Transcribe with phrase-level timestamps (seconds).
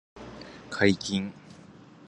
[0.71, 1.31] 解禁